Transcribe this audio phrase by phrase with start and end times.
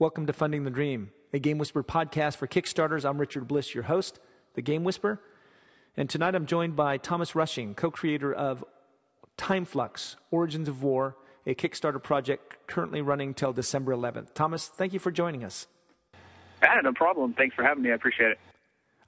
[0.00, 3.06] Welcome to Funding the Dream, a Game Whisperer podcast for Kickstarters.
[3.06, 4.18] I'm Richard Bliss, your host,
[4.54, 5.20] the Game Whisperer.
[5.94, 8.64] And tonight I'm joined by Thomas Rushing, co creator of
[9.36, 14.32] Time Flux Origins of War, a Kickstarter project currently running till December 11th.
[14.32, 15.66] Thomas, thank you for joining us.
[16.62, 17.34] Yeah, no problem.
[17.34, 17.90] Thanks for having me.
[17.90, 18.38] I appreciate it.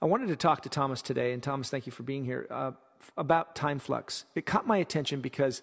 [0.02, 2.72] I wanted to talk to Thomas today, and Thomas, thank you for being here, uh,
[3.16, 4.24] about Timeflux.
[4.34, 5.62] It caught my attention because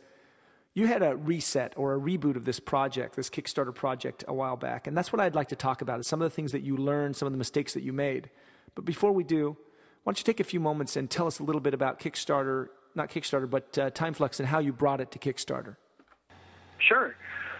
[0.80, 4.56] you had a reset or a reboot of this project, this Kickstarter project, a while
[4.56, 4.88] back.
[4.88, 6.78] And that's what I'd like to talk about is some of the things that you
[6.78, 8.30] learned, some of the mistakes that you made.
[8.76, 9.58] But before we do,
[10.04, 12.70] why don't you take a few moments and tell us a little bit about Kickstarter,
[12.96, 15.76] not Kickstarter, but uh, Timeflux and how you brought it to Kickstarter?
[16.80, 17.14] Sure.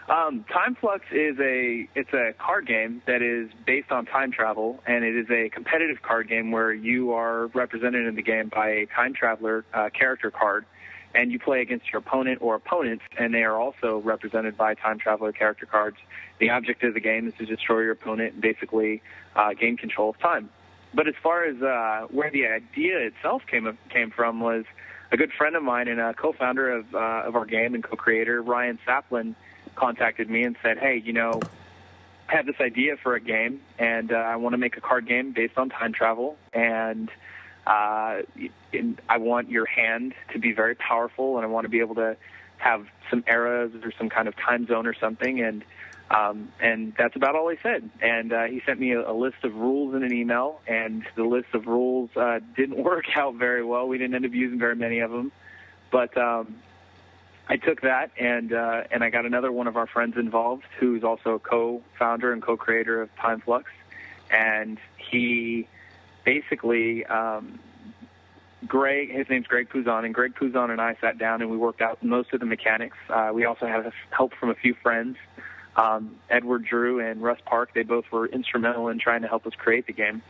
[0.08, 5.04] Um, Timeflux is a it's a card game that is based on time travel, and
[5.04, 8.86] it is a competitive card game where you are represented in the game by a
[8.88, 10.66] time traveler uh, character card
[11.16, 15.00] and you play against your opponent or opponents, and they are also represented by time
[15.00, 15.98] traveler character cards.
[16.40, 19.02] The object of the game is to destroy your opponent and basically
[19.36, 20.50] uh, gain control of time.
[20.94, 24.66] But as far as uh, where the idea itself came came from was
[25.12, 28.42] a good friend of mine and a co-founder of uh, of our game and co-creator
[28.42, 29.36] Ryan Saplin
[29.76, 31.46] contacted me and said, "Hey, you know."
[32.32, 35.08] I have this idea for a game, and uh, I want to make a card
[35.08, 36.38] game based on time travel.
[36.54, 37.10] And
[37.70, 38.24] uh,
[38.74, 41.96] in, I want your hand to be very powerful, and I want to be able
[41.96, 42.18] to
[42.58, 45.40] have some eras or some kind of time zone or something.
[45.42, 45.64] And
[46.10, 47.88] um, and that's about all he said.
[48.02, 51.24] And uh, he sent me a, a list of rules in an email, and the
[51.24, 53.88] list of rules uh, didn't work out very well.
[53.88, 55.32] We didn't end up using very many of them,
[55.92, 56.56] but um,
[57.48, 61.04] I took that and uh, and I got another one of our friends involved, who's
[61.04, 63.66] also a co-founder and co-creator of TimeFlux,
[64.32, 65.68] and he
[66.30, 67.60] basically, um,
[68.68, 71.82] Greg, his name's Greg Pouzon, and Greg Pouzon and I sat down and we worked
[71.82, 72.98] out most of the mechanics.
[73.10, 75.18] Uh, we also had help from a few friends.
[75.76, 79.54] Um, Edward Drew and Russ Park, they both were instrumental in trying to help us
[79.58, 80.22] create the game.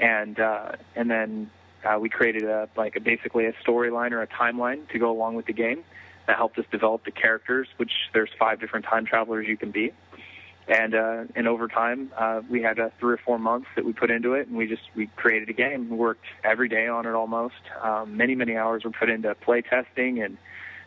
[0.00, 1.50] And, uh, and then
[1.84, 5.34] uh, we created a, like a, basically a storyline or a timeline to go along
[5.34, 5.84] with the game
[6.26, 9.92] that helped us develop the characters, which there's five different time travelers you can be
[10.68, 13.92] and uh, and over time uh, we had uh, three or four months that we
[13.92, 17.06] put into it and we just we created a game we worked every day on
[17.06, 17.54] it almost.
[17.82, 20.38] Um, many many hours were put into play testing and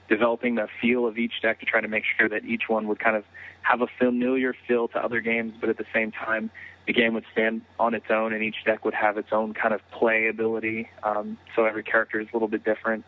[0.08, 3.00] developing the feel of each deck to try to make sure that each one would
[3.00, 3.26] kind of
[3.64, 6.50] have a familiar feel to other games but at the same time
[6.88, 9.74] the game would stand on its own and each deck would have its own kind
[9.74, 13.04] of play ability um, so every character is a little bit different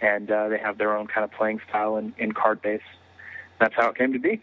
[0.00, 2.80] and uh, they have their own kind of playing style and, and card base.
[3.60, 4.40] That's how it came to be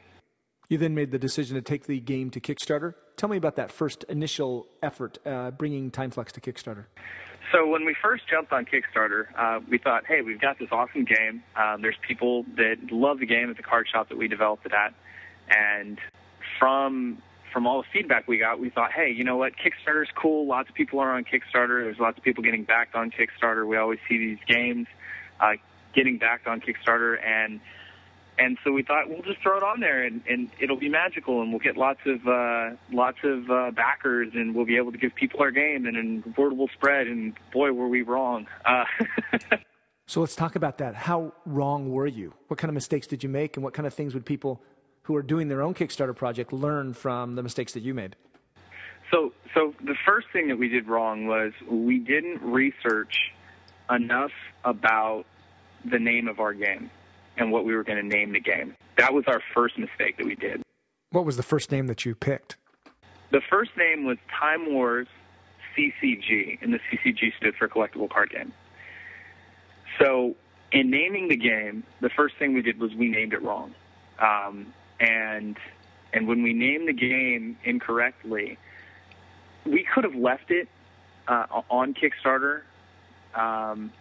[0.70, 2.96] you then made the decision to take the game to Kickstarter.
[3.18, 6.86] Tell me about that first initial effort, uh, bringing Timeflux to Kickstarter.
[7.52, 11.06] So when we first jumped on Kickstarter, uh, we thought, hey, we've got this awesome
[11.06, 11.44] game.
[11.56, 14.74] Um, there's people that love the game at the card shop that we developed it
[14.74, 14.94] at,
[15.56, 16.00] and
[16.60, 17.22] from
[17.54, 19.54] from all the feedback we got, we thought, hey, you know what?
[19.54, 20.46] Kickstarter's cool.
[20.46, 21.84] Lots of people are on Kickstarter.
[21.84, 23.66] There's lots of people getting backed on Kickstarter.
[23.66, 24.88] We always see these games
[25.40, 25.54] uh,
[25.94, 27.62] getting backed on Kickstarter, and
[28.38, 31.42] and so we thought we'll just throw it on there and, and it'll be magical
[31.42, 34.98] and we'll get lots of uh, lots of uh, backers and we'll be able to
[34.98, 38.48] give people our game and an affordable spread and boy were we wrong.
[38.66, 38.84] Uh,
[40.08, 40.96] so let's talk about that.
[40.96, 42.34] How wrong were you?
[42.48, 44.62] What kind of mistakes did you make and what kind of things would people
[45.04, 48.16] who are doing their own Kickstarter project learn from the mistakes that you made?
[49.12, 53.16] So so the first thing that we did wrong was we didn't research
[53.90, 54.32] enough
[54.66, 55.26] about
[55.90, 56.90] the name of our game
[57.38, 58.76] and what we were going to name the game.
[58.98, 60.62] That was our first mistake that we did.
[61.12, 62.58] What was the first name that you picked?
[63.32, 65.08] The first name was Time Wars
[65.76, 68.54] CCG, and the CCG stood for Collectible Card Game.
[70.00, 70.36] So,
[70.72, 73.74] in naming the game, the first thing we did was we named it wrong,
[74.20, 75.58] um, and
[76.14, 78.58] and when we named the game incorrectly,
[79.66, 80.68] we could have left it
[81.28, 82.62] uh, on Kickstarter
[83.34, 83.92] um,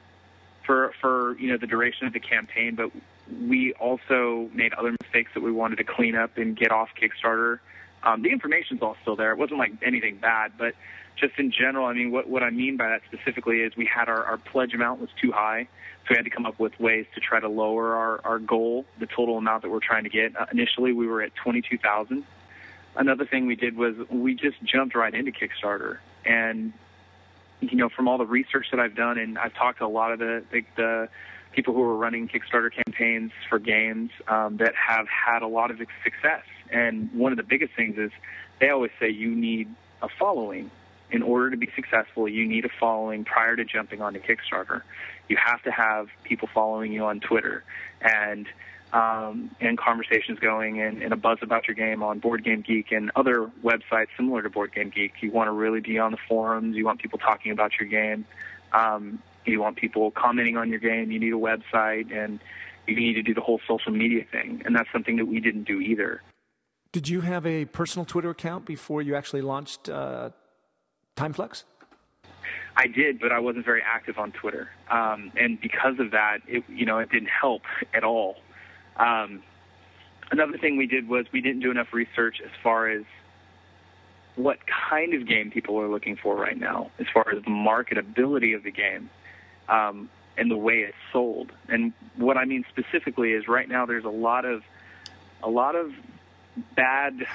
[0.67, 2.91] for for you know the duration of the campaign, but
[3.31, 7.61] we also made other mistakes that we wanted to clean up and get off Kickstarter.
[8.03, 9.33] Um, the information's all still there.
[9.33, 10.75] It wasn't like anything bad, but
[11.17, 14.09] just in general, I mean, what, what I mean by that specifically is we had
[14.09, 15.69] our, our pledge amount was too high,
[16.03, 18.85] so we had to come up with ways to try to lower our, our goal,
[18.99, 20.37] the total amount that we're trying to get.
[20.37, 22.25] Uh, initially, we were at 22,000.
[22.97, 26.73] Another thing we did was we just jumped right into Kickstarter, and
[27.61, 30.13] you know, from all the research that I've done, and I've talked to a lot
[30.13, 31.09] of the the, the
[31.55, 35.79] people who are running Kickstarter campaigns for games um, that have had a lot of
[36.03, 36.45] success.
[36.71, 38.11] And one of the biggest things is
[38.61, 39.69] they always say you need
[40.03, 40.71] a following.
[41.11, 44.83] In order to be successful, you need a following prior to jumping onto Kickstarter.
[45.29, 47.63] You have to have people following you on Twitter.
[48.01, 48.49] And
[48.93, 52.93] um, and conversations going and, and a buzz about your game on Board Game Geek
[52.93, 55.15] and other websites similar to Board Game Geek.
[55.21, 56.77] You want to really be on the forums.
[56.77, 58.25] You want people talking about your game.
[58.73, 61.11] Um, you want people commenting on your game.
[61.11, 62.41] You need a website and
[62.87, 64.63] you need to do the whole social media thing.
[64.65, 66.23] And that's something that we didn't do either.
[66.93, 70.31] Did you have a personal Twitter account before you actually launched uh,
[71.17, 71.65] TimeFlux?
[72.77, 76.65] I did, but I wasn't very active on Twitter, um, and because of that, it
[76.69, 77.63] you know it didn't help
[77.95, 78.37] at all.
[78.97, 79.45] Um,
[80.33, 83.05] another thing we did was we didn't do enough research as far as
[84.35, 84.59] what
[84.91, 88.65] kind of game people are looking for right now, as far as the marketability of
[88.65, 89.09] the game
[89.69, 91.53] um, and the way it's sold.
[91.69, 94.63] And what I mean specifically is right now there's a lot of
[95.43, 95.93] a lot of
[96.77, 97.27] bad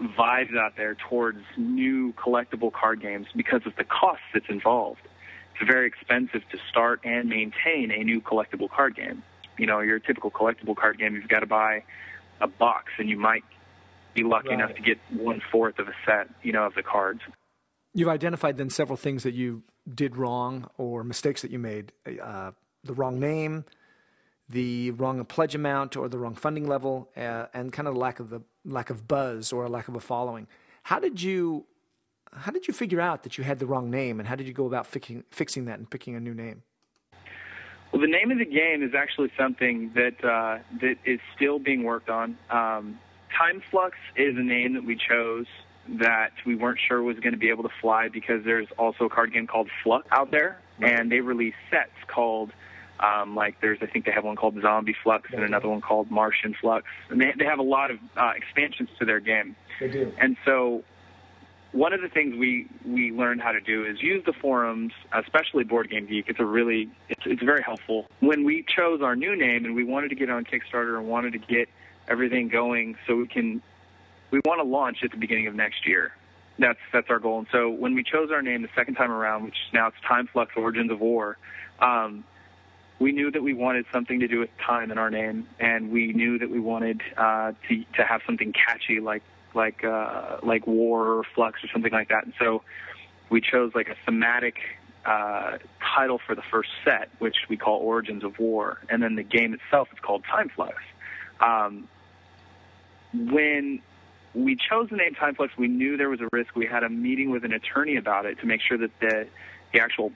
[0.00, 5.00] vibes out there towards new collectible card games because of the costs that's involved.
[5.54, 9.22] It's very expensive to start and maintain a new collectible card game.
[9.56, 11.84] You know, your typical collectible card game, you've got to buy
[12.40, 13.44] a box, and you might
[14.14, 14.58] be lucky right.
[14.58, 17.20] enough to get one fourth of a set, you know, of the cards.
[17.92, 21.92] You've identified then several things that you did wrong or mistakes that you made.
[22.22, 22.52] Uh,
[22.82, 23.64] the wrong name,
[24.48, 28.30] the wrong pledge amount or the wrong funding level, uh, and kind of lack of
[28.30, 30.46] the lack of buzz or a lack of a following.
[30.84, 31.64] How did you
[32.32, 34.52] how did you figure out that you had the wrong name, and how did you
[34.52, 36.62] go about fixing fixing that and picking a new name?
[37.92, 41.84] Well, the name of the game is actually something that uh, that is still being
[41.84, 42.36] worked on.
[42.50, 42.98] Um,
[43.36, 45.46] Time Flux is a name that we chose
[45.88, 49.10] that we weren't sure was going to be able to fly because there's also a
[49.10, 52.52] card game called Fluxx out there, and they release sets called
[53.00, 56.10] um, like there's, I think they have one called Zombie Fluxx and another one called
[56.10, 59.56] Martian Fluxx, and they they have a lot of uh, expansions to their game.
[59.80, 60.12] They do.
[60.18, 60.84] And so,
[61.72, 65.64] one of the things we we learned how to do is use the forums, especially
[65.64, 66.26] Board Game Geek.
[66.28, 68.06] It's a really it's it's very helpful.
[68.20, 71.32] When we chose our new name and we wanted to get on Kickstarter and wanted
[71.32, 71.68] to get
[72.06, 73.60] everything going so we can
[74.34, 76.12] we want to launch at the beginning of next year.
[76.58, 77.38] That's that's our goal.
[77.38, 80.28] And so when we chose our name the second time around, which now it's Time
[80.32, 81.38] Flux Origins of War.
[81.78, 82.24] Um,
[82.98, 86.12] we knew that we wanted something to do with time in our name, and we
[86.12, 89.22] knew that we wanted uh, to to have something catchy like
[89.54, 92.24] like uh, like war or flux or something like that.
[92.24, 92.62] And so
[93.30, 94.56] we chose like a thematic
[95.04, 95.58] uh,
[95.94, 99.54] title for the first set, which we call Origins of War, and then the game
[99.54, 100.76] itself is called Time Flux.
[101.40, 101.88] Um,
[103.12, 103.80] when
[104.34, 106.56] we chose the name Time Flux, we knew there was a risk.
[106.56, 109.26] We had a meeting with an attorney about it to make sure that the
[109.72, 110.12] the actual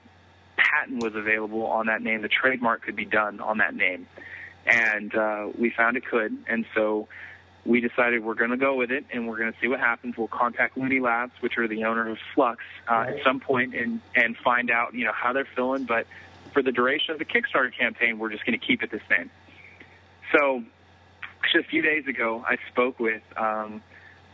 [0.59, 4.07] patent was available on that name, the trademark could be done on that name.
[4.65, 6.37] And uh, we found it could.
[6.47, 7.07] And so
[7.65, 10.17] we decided we're going to go with it and we're going to see what happens.
[10.17, 12.57] We'll contact Looney Labs, which are the owner of Fluxx,
[12.87, 15.85] uh, at some point and, and find out, you know, how they're feeling.
[15.85, 16.07] But
[16.53, 19.29] for the duration of the Kickstarter campaign, we're just going to keep it this name.
[20.31, 20.63] So
[21.43, 23.81] just a few days ago, I spoke with um,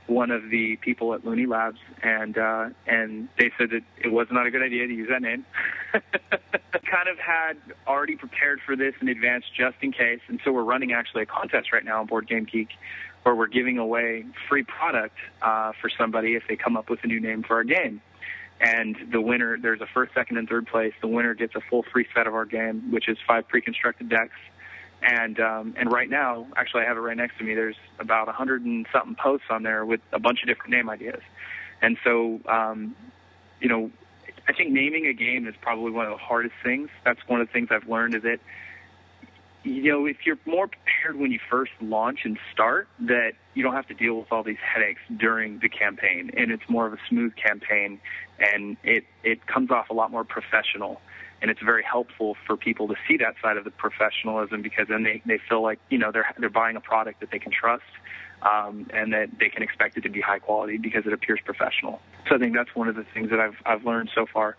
[0.08, 4.28] one of the people at Looney Labs, and uh, and they said that it was
[4.32, 5.46] not a good idea to use that name.
[5.94, 7.58] kind of had
[7.88, 11.26] already prepared for this in advance just in case, and so we're running actually a
[11.26, 12.70] contest right now on Board Game Geek
[13.24, 17.08] where we're giving away free product uh, for somebody if they come up with a
[17.08, 18.00] new name for our game.
[18.62, 20.94] And the winner, there's a first, second, and third place.
[21.02, 24.36] The winner gets a full free set of our game, which is five pre-constructed decks
[25.06, 27.54] and um, and right now, actually, I have it right next to me.
[27.54, 30.90] There's about a hundred and something posts on there with a bunch of different name
[30.90, 31.22] ideas.
[31.82, 32.96] And so, um,
[33.62, 33.92] you know,
[34.48, 36.90] I think naming a game is probably one of the hardest things.
[37.04, 38.40] That's one of the things I've learned is that,
[39.64, 43.74] you know, if you're more prepared when you first launch and start, that you don't
[43.74, 47.00] have to deal with all these headaches during the campaign, and it's more of a
[47.10, 48.00] smooth campaign,
[48.40, 51.00] and it it comes off a lot more professional
[51.46, 55.04] and it's very helpful for people to see that side of the professionalism because then
[55.04, 57.84] they, they feel like you know they're they're buying a product that they can trust
[58.42, 62.02] um, and that they can expect it to be high quality because it appears professional.
[62.28, 64.58] So I think that's one of the things that I've I've learned so far.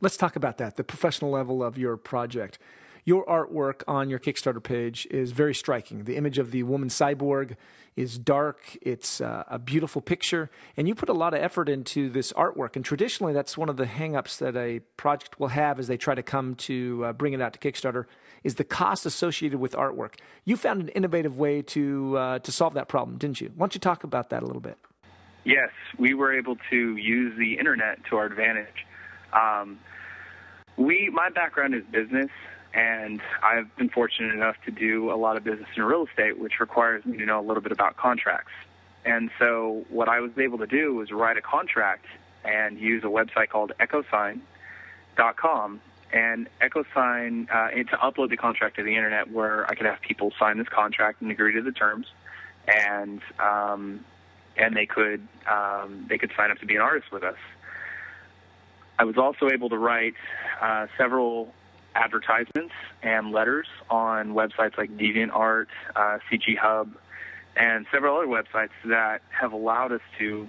[0.00, 2.58] Let's talk about that, the professional level of your project.
[3.04, 6.04] Your artwork on your Kickstarter page is very striking.
[6.04, 7.56] The image of the woman cyborg
[7.96, 8.78] is dark.
[8.80, 12.76] It's uh, a beautiful picture, and you put a lot of effort into this artwork.
[12.76, 16.14] And traditionally, that's one of the hangups that a project will have as they try
[16.14, 18.04] to come to uh, bring it out to Kickstarter
[18.44, 20.14] is the cost associated with artwork.
[20.44, 23.48] You found an innovative way to uh, to solve that problem, didn't you?
[23.56, 24.78] Why don't you talk about that a little bit?
[25.44, 28.86] Yes, we were able to use the internet to our advantage.
[29.32, 29.80] Um,
[30.76, 32.30] we, my background is business,
[32.74, 36.60] and I've been fortunate enough to do a lot of business in real estate, which
[36.60, 38.52] requires me to know a little bit about contracts.
[39.04, 42.06] And so what I was able to do was write a contract
[42.44, 44.40] and use a website called echosign.com.
[46.12, 50.00] and EchoSign uh, and to upload the contract to the internet, where I could have
[50.00, 52.06] people sign this contract and agree to the terms,
[52.68, 54.04] and um,
[54.56, 57.38] and they could um, they could sign up to be an artist with us.
[58.98, 60.14] I was also able to write
[60.60, 61.52] uh, several
[61.94, 62.72] advertisements
[63.02, 66.92] and letters on websites like DeviantArt, uh, CG Hub,
[67.56, 70.48] and several other websites that have allowed us to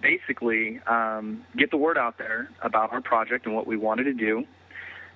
[0.00, 4.14] basically um, get the word out there about our project and what we wanted to
[4.14, 4.44] do.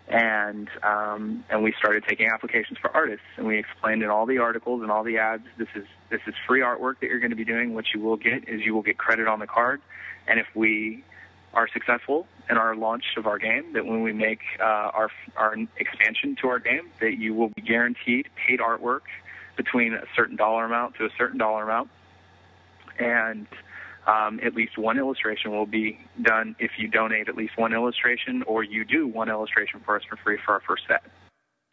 [0.09, 4.39] And um, and we started taking applications for artists, and we explained in all the
[4.39, 7.37] articles and all the ads, this is this is free artwork that you're going to
[7.37, 7.75] be doing.
[7.75, 9.83] What you will get is you will get credit on the card,
[10.29, 11.03] and if we
[11.57, 14.63] are successful in our launch of our game, that when we make uh,
[15.01, 19.01] our our expansion to our game, that you will be guaranteed paid artwork
[19.57, 21.89] between a certain dollar amount to a certain dollar amount,
[22.99, 23.47] and
[24.07, 28.43] um, at least one illustration will be done if you donate at least one illustration,
[28.43, 31.03] or you do one illustration for us for free for our first set.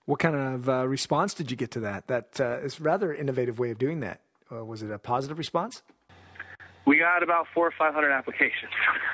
[0.06, 2.08] What kind of uh, response did you get to that?
[2.08, 4.22] That uh, is rather innovative way of doing that.
[4.52, 5.84] Uh, was it a positive response?
[6.86, 8.72] We got about four or five hundred applications.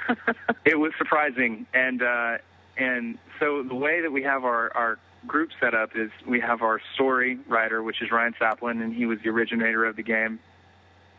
[0.65, 2.37] it was surprising, and uh,
[2.77, 6.61] and so the way that we have our our group set up is we have
[6.61, 10.39] our story writer, which is Ryan Saplin, and he was the originator of the game.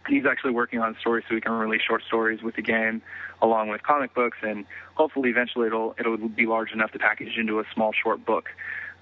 [0.08, 3.02] He's actually working on stories so we can release short stories with the game,
[3.42, 4.64] along with comic books, and
[4.94, 8.48] hopefully eventually it'll it'll be large enough to package into a small short book.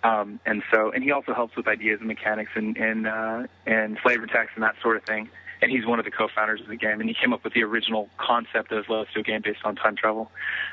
[0.05, 3.99] Um, and so, and he also helps with ideas and mechanics and and uh, and
[4.01, 6.77] flavor text and that sort of thing and he's one of the co-founders of the
[6.77, 9.61] game, and he came up with the original concept of Let's Do a Game based
[9.65, 10.31] on time travel.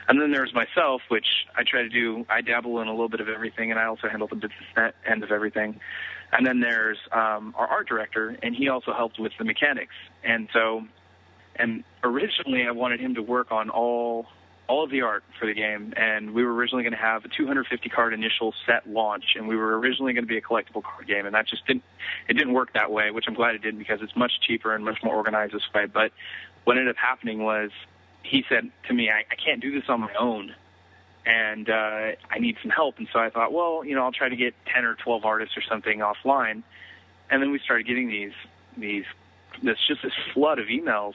[0.08, 1.26] And then there's myself, which
[1.56, 2.26] I try to do.
[2.30, 5.24] I dabble in a little bit of everything, and I also handle the business end
[5.24, 5.80] of everything.
[6.32, 9.94] And then there's um, our art director, and he also helped with the mechanics.
[10.24, 10.84] And so,
[11.56, 14.28] and originally I wanted him to work on all
[14.68, 17.28] all of the art for the game, and we were originally going to have a
[17.28, 21.08] 250 card initial set launch, and we were originally going to be a collectible card
[21.08, 21.84] game, and that just didn't
[22.28, 24.84] it didn't work that way, which I'm glad it didn't because it's much cheaper and
[24.84, 25.86] much more organized this way.
[25.86, 26.12] But
[26.64, 27.72] what ended up happening was
[28.24, 30.56] he said to me, I, I can't do this on my own,
[31.26, 32.98] and uh, I need some help.
[32.98, 35.56] And so I thought, well, you know, I'll try to get 10 or 12 artists
[35.58, 36.64] or something offline,
[37.30, 38.34] and then we started getting these
[38.78, 39.06] these
[39.64, 41.14] this just this flood of emails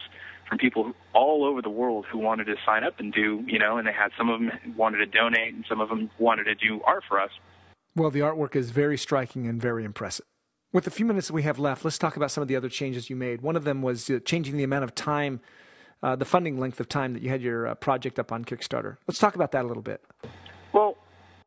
[0.51, 3.79] from people all over the world who wanted to sign up and do, you know,
[3.79, 6.55] and they had some of them wanted to donate and some of them wanted to
[6.57, 7.31] do art for us.
[7.95, 10.27] Well, the artwork is very striking and very impressive.
[10.73, 12.69] With the few minutes that we have left, let's talk about some of the other
[12.69, 13.43] changes you made.
[13.43, 15.41] One of them was uh, changing the amount of time,
[16.03, 18.97] uh, the funding length of time that you had your uh, project up on Kickstarter.
[19.07, 20.05] Let's talk about that a little bit.
[20.73, 20.97] Well,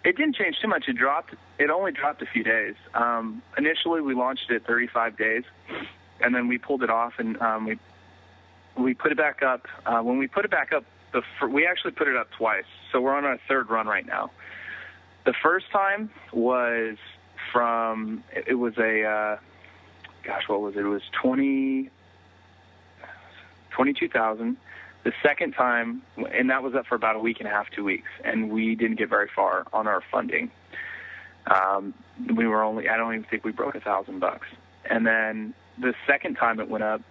[0.03, 0.85] it didn't change too much.
[0.87, 1.35] It dropped.
[1.59, 2.75] It only dropped a few days.
[2.93, 5.43] Um, initially, we launched it 35 days,
[6.21, 7.79] and then we pulled it off, and um, we
[8.77, 9.67] we put it back up.
[9.85, 12.65] Uh, when we put it back up, the fir- we actually put it up twice.
[12.91, 14.31] So we're on our third run right now.
[15.25, 16.97] The first time was
[17.51, 19.37] from it was a uh,
[20.23, 20.79] gosh, what was it?
[20.79, 21.89] It was twenty
[23.71, 24.57] twenty two thousand.
[25.03, 26.01] The second time,
[26.31, 28.73] and that was up for about a week and a half, two weeks, and we
[28.73, 30.49] didn't get very far on our funding.
[31.45, 31.93] Um,
[32.33, 34.47] we were only, I don't even think we broke a thousand bucks.
[34.89, 37.01] And then the second time it went up,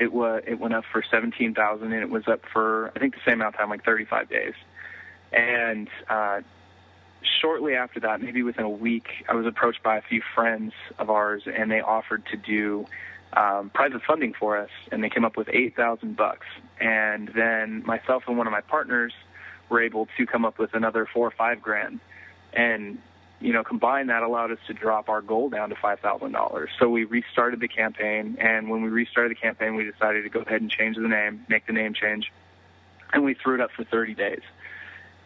[0.00, 3.14] it was it went up for seventeen thousand, and it was up for I think
[3.14, 4.54] the same amount of time, like thirty five days.
[5.32, 6.40] And uh,
[7.40, 11.10] shortly after that, maybe within a week, I was approached by a few friends of
[11.10, 12.86] ours, and they offered to do
[13.34, 16.46] um, private funding for us, and they came up with eight thousand bucks.
[16.80, 19.12] And then myself and one of my partners
[19.68, 22.00] were able to come up with another four or five grand.
[22.54, 22.98] And
[23.40, 26.68] you know, combined that allowed us to drop our goal down to $5,000.
[26.78, 30.40] So we restarted the campaign, and when we restarted the campaign, we decided to go
[30.40, 32.30] ahead and change the name, make the name change,
[33.12, 34.42] and we threw it up for 30 days.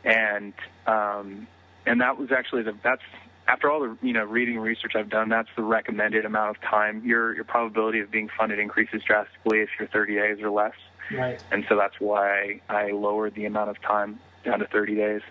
[0.04, 0.52] And
[0.87, 1.47] um,
[1.87, 3.02] and that was actually the that's
[3.49, 6.62] after all the you know reading and research I've done, that's the recommended amount of
[6.62, 7.02] time.
[7.04, 10.75] Your your probability of being funded increases drastically if you're 30 days or less.
[11.11, 11.42] Right.
[11.50, 15.23] And so that's why I lowered the amount of time down to 30 days.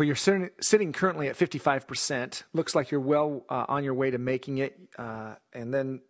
[0.00, 2.44] Well, you're sitting currently at 55%.
[2.54, 4.80] Looks like you're well uh, on your way to making it.
[4.98, 6.00] Uh, and then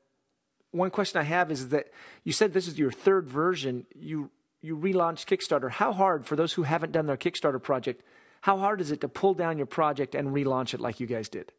[0.71, 1.89] one question I have is that
[2.23, 3.87] you said this is your third version.
[3.93, 4.31] You
[4.63, 5.69] you relaunched Kickstarter.
[5.69, 8.05] How hard for those who haven't done their Kickstarter project?
[8.43, 11.29] How hard is it to pull down your project and relaunch it like you guys
[11.29, 11.51] did?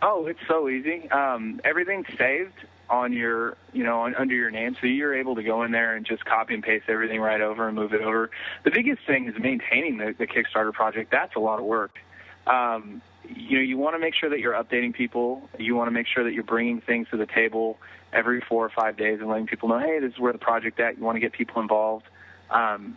[0.00, 1.10] Oh, it's so easy.
[1.10, 5.42] Um, everything's saved on your, you know, on, under your name, so you're able to
[5.42, 8.30] go in there and just copy and paste everything right over and move it over.
[8.64, 11.10] The biggest thing is maintaining the, the Kickstarter project.
[11.10, 11.98] That's a lot of work.
[12.46, 15.48] Um, you know, you want to make sure that you're updating people.
[15.58, 17.78] You want to make sure that you're bringing things to the table
[18.12, 20.78] every four or five days and letting people know, hey, this is where the project
[20.78, 20.98] at.
[20.98, 22.06] You want to get people involved.
[22.50, 22.96] Um,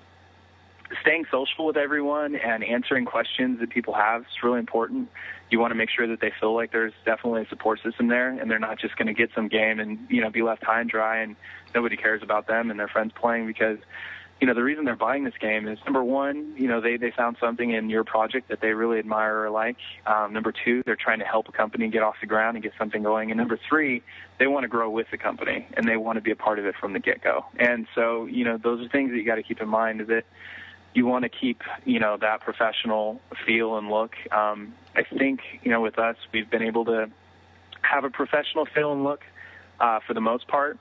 [1.02, 5.10] staying social with everyone and answering questions that people have is really important.
[5.50, 8.30] You want to make sure that they feel like there's definitely a support system there,
[8.30, 10.82] and they're not just going to get some game and you know be left high
[10.82, 11.36] and dry, and
[11.74, 13.78] nobody cares about them and their friends playing because
[14.40, 17.10] you know, the reason they're buying this game is number one, you know, they, they
[17.10, 19.78] found something in your project that they really admire or like.
[20.06, 22.74] Um, number two, they're trying to help a company get off the ground and get
[22.78, 23.32] something going.
[23.32, 24.04] And number three,
[24.38, 26.66] they want to grow with the company and they want to be a part of
[26.66, 27.46] it from the get go.
[27.60, 30.24] And so, you know, those are things that you got to keep in mind that
[30.94, 34.16] you want to keep, you know, that professional feel and look.
[34.32, 37.10] Um, I think, you know, with us, we've been able to
[37.82, 39.24] have a professional feel and look
[39.80, 40.78] uh, for the most part,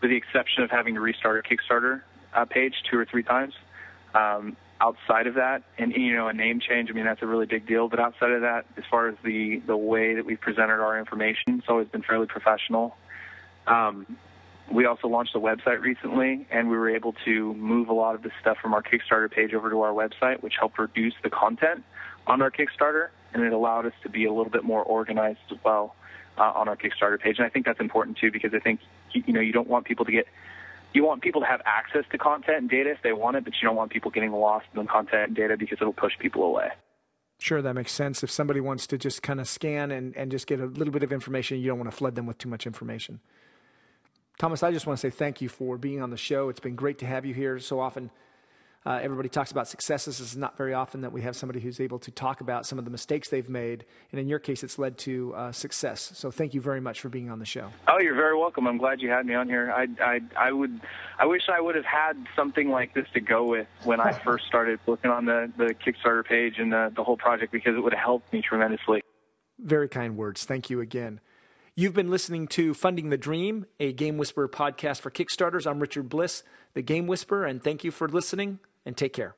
[0.00, 2.02] with the exception of having to restart a Kickstarter
[2.34, 3.54] uh, page two or three times.
[4.14, 7.46] Um, outside of that, and you know, a name change, I mean, that's a really
[7.46, 7.88] big deal.
[7.88, 11.58] But outside of that, as far as the the way that we've presented our information,
[11.58, 12.96] it's always been fairly professional.
[13.66, 14.16] Um,
[14.70, 18.22] we also launched a website recently, and we were able to move a lot of
[18.22, 21.84] the stuff from our Kickstarter page over to our website, which helped reduce the content
[22.26, 25.58] on our Kickstarter, and it allowed us to be a little bit more organized as
[25.64, 25.96] well
[26.38, 27.38] uh, on our Kickstarter page.
[27.38, 28.80] And I think that's important too, because I think
[29.12, 30.26] you know you don't want people to get
[30.92, 33.54] you want people to have access to content and data if they want it, but
[33.60, 36.68] you don't want people getting lost in content and data because it'll push people away.
[37.38, 38.22] Sure, that makes sense.
[38.22, 41.02] If somebody wants to just kind of scan and, and just get a little bit
[41.02, 43.20] of information, you don't want to flood them with too much information.
[44.40, 46.48] Thomas, I just want to say thank you for being on the show.
[46.48, 48.10] It's been great to have you here so often.
[48.86, 50.18] Uh, everybody talks about successes.
[50.18, 52.86] Is not very often that we have somebody who's able to talk about some of
[52.86, 53.84] the mistakes they've made.
[54.12, 56.12] And in your case, it's led to uh, success.
[56.14, 57.68] So thank you very much for being on the show.
[57.86, 58.66] Oh, you're very welcome.
[58.66, 59.70] I'm glad you had me on here.
[59.76, 60.80] I, I, I would,
[61.18, 64.46] I wish I would have had something like this to go with when I first
[64.46, 67.92] started looking on the, the Kickstarter page and the, the whole project because it would
[67.92, 69.02] have helped me tremendously.
[69.58, 70.46] Very kind words.
[70.46, 71.20] Thank you again.
[71.80, 75.66] You've been listening to Funding the Dream, a Game Whisperer podcast for Kickstarters.
[75.66, 76.42] I'm Richard Bliss,
[76.74, 79.34] the Game Whisperer, and thank you for listening and take care.